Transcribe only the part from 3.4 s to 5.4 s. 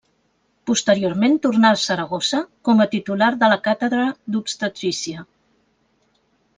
de la càtedra d'obstetrícia.